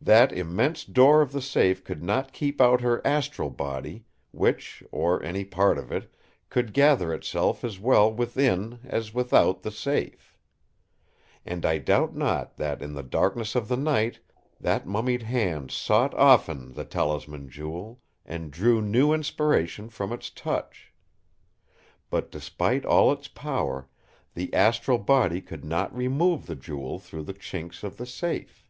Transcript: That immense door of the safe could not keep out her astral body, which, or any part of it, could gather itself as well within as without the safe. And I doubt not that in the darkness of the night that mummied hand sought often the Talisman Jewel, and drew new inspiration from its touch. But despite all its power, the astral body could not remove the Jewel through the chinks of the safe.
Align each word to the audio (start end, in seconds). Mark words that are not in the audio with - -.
That 0.00 0.32
immense 0.32 0.84
door 0.84 1.22
of 1.22 1.30
the 1.30 1.40
safe 1.40 1.84
could 1.84 2.02
not 2.02 2.32
keep 2.32 2.60
out 2.60 2.80
her 2.80 3.00
astral 3.06 3.48
body, 3.48 4.04
which, 4.32 4.82
or 4.90 5.22
any 5.22 5.44
part 5.44 5.78
of 5.78 5.92
it, 5.92 6.12
could 6.50 6.72
gather 6.72 7.14
itself 7.14 7.62
as 7.62 7.78
well 7.78 8.12
within 8.12 8.80
as 8.82 9.14
without 9.14 9.62
the 9.62 9.70
safe. 9.70 10.36
And 11.46 11.64
I 11.64 11.78
doubt 11.78 12.16
not 12.16 12.56
that 12.56 12.82
in 12.82 12.92
the 12.94 13.04
darkness 13.04 13.54
of 13.54 13.68
the 13.68 13.76
night 13.76 14.18
that 14.60 14.84
mummied 14.84 15.22
hand 15.22 15.70
sought 15.70 16.12
often 16.14 16.72
the 16.72 16.84
Talisman 16.84 17.48
Jewel, 17.48 18.00
and 18.26 18.50
drew 18.50 18.82
new 18.82 19.12
inspiration 19.12 19.88
from 19.90 20.12
its 20.12 20.28
touch. 20.28 20.92
But 22.10 22.32
despite 22.32 22.84
all 22.84 23.12
its 23.12 23.28
power, 23.28 23.88
the 24.34 24.52
astral 24.52 24.98
body 24.98 25.40
could 25.40 25.64
not 25.64 25.94
remove 25.96 26.46
the 26.46 26.56
Jewel 26.56 26.98
through 26.98 27.22
the 27.22 27.32
chinks 27.34 27.84
of 27.84 27.96
the 27.96 28.06
safe. 28.06 28.66